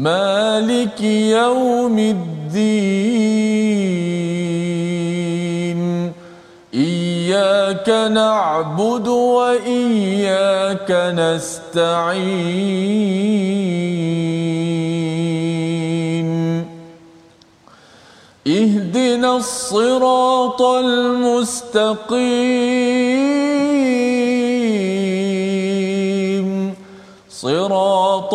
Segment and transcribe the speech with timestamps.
[0.00, 2.20] مالك يوم الدين.
[6.74, 12.30] إياك نعبد وإياك نستعين.
[18.46, 22.10] اهدنا الصراط المستقيم.
[27.30, 28.34] صراط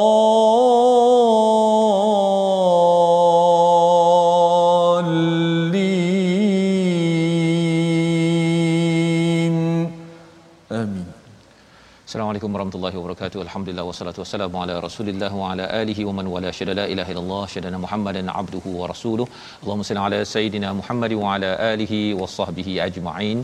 [12.11, 13.39] Assalamualaikum warahmatullahi wabarakatuh.
[13.43, 17.43] Alhamdulillah wassalatu wassalamu ala Rasulillah wa ala alihi wa man wala syada la ilaha illallah
[17.53, 19.27] syadana Muhammadan abduhu wa rasuluh.
[19.61, 23.39] Allahumma salli ala sayidina Muhammad wa ala alihi wa sahbihi ajma'in.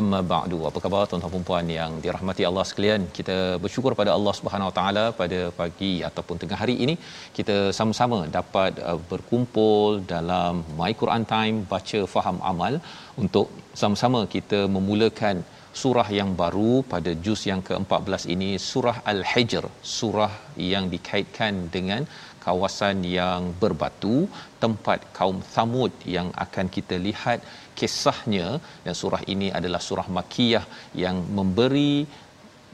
[0.00, 0.58] Amma ba'du.
[0.70, 3.06] Apa khabar tuan-tuan dan puan yang dirahmati Allah sekalian?
[3.18, 6.96] Kita bersyukur pada Allah Subhanahu wa taala pada pagi ataupun tengah hari ini
[7.38, 12.76] kita sama-sama dapat uh, berkumpul dalam My Quran Time baca faham amal
[13.24, 13.48] untuk
[13.84, 15.38] sama-sama kita memulakan
[15.82, 19.64] surah yang baru pada juz yang ke-14 ini surah Al-Hijr
[19.96, 20.32] surah
[20.70, 22.04] yang dikaitkan dengan
[22.44, 24.16] kawasan yang berbatu
[24.62, 27.40] tempat kaum Thamud yang akan kita lihat
[27.78, 28.48] kisahnya.
[28.84, 30.64] Dan surah ini adalah surah makiyah
[31.04, 31.94] yang memberi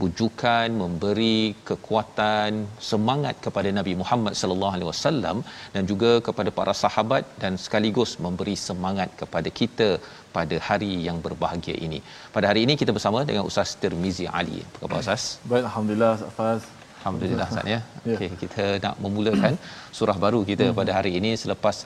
[0.01, 2.51] bujukan memberi kekuatan
[2.91, 5.37] semangat kepada Nabi Muhammad sallallahu alaihi wasallam
[5.75, 9.91] dan juga kepada para sahabat dan sekaligus memberi semangat kepada kita
[10.37, 12.01] pada hari yang berbahagia ini.
[12.37, 14.59] Pada hari ini kita bersama dengan Ustaz Tirmizi Ali.
[14.67, 15.25] Apa khabar Ustaz?
[15.53, 16.63] Baik, Alhamdulillah Faz.
[17.07, 17.81] Alhamdulillah Ustaz ya.
[18.11, 18.17] Ya.
[18.17, 19.55] Okey, kita nak memulakan
[19.99, 20.79] surah baru kita Hmm.
[20.81, 21.77] pada hari ini selepas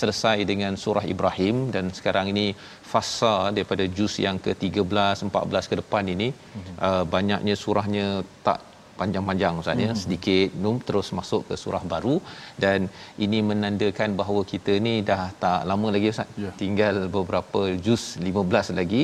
[0.00, 2.46] selesai dengan surah Ibrahim dan sekarang ini
[2.92, 6.74] fasa daripada juz yang ke-13 14 ke depan ini Hmm.
[6.88, 8.06] uh, banyaknya surahnya
[8.48, 8.58] tak
[9.00, 9.90] panjang-panjang Ustaz ya.
[9.90, 10.00] Hmm.
[10.02, 12.16] sedikit num terus masuk ke surah baru.
[12.64, 12.88] Dan
[13.24, 16.28] ini menandakan bahawa kita ni dah tak lama lagi Ustaz.
[16.44, 16.52] Ya.
[16.62, 19.02] tinggal beberapa juz 15 lagi.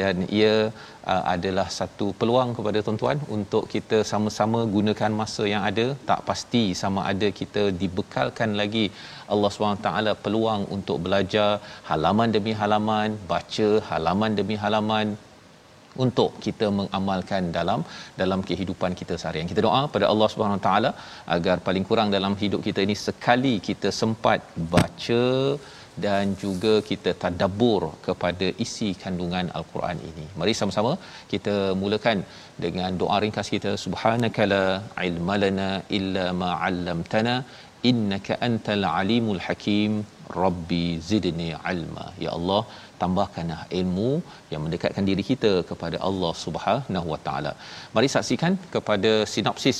[0.00, 0.54] Dan ia
[1.12, 5.86] uh, adalah satu peluang kepada tuan-tuan untuk kita sama-sama gunakan masa yang ada.
[6.10, 8.86] Tak pasti sama ada kita dibekalkan lagi.
[9.32, 9.88] Allah SWT
[10.24, 11.50] peluang untuk belajar
[11.90, 15.06] halaman demi halaman baca halaman demi halaman
[16.04, 17.80] untuk kita mengamalkan dalam
[18.20, 19.50] dalam kehidupan kita seharian.
[19.52, 20.90] Kita doa pada Allah Subhanahu Wa Taala
[21.36, 24.40] agar paling kurang dalam hidup kita ini sekali kita sempat
[24.74, 25.24] baca
[26.04, 30.26] dan juga kita tadabbur kepada isi kandungan al-Quran ini.
[30.40, 30.92] Mari sama-sama
[31.32, 32.18] kita mulakan
[32.64, 34.62] dengan doa ringkas kita subhanakala
[35.08, 37.34] ilmalana illa ma 'allamtana
[37.90, 39.92] innaka antal alimul hakim
[40.44, 42.06] rabbi zidni ilma.
[42.24, 42.60] Ya Allah
[43.00, 44.10] tambahkanlah ilmu
[44.52, 47.52] yang mendekatkan diri kita kepada Allah Subhanahu wa taala.
[47.96, 49.78] Mari saksikan kepada sinopsis